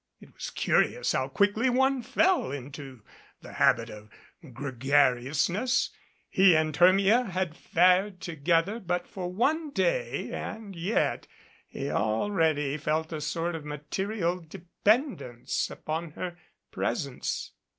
[0.19, 3.03] It was curious how quickly one fell into
[3.43, 4.09] the habit of
[4.51, 5.91] gregariousness.
[6.27, 11.27] He and Hermia had fared together but for one day, and yet
[11.67, 16.35] he already felt a sort of material dependence upon her
[16.71, 17.51] presence.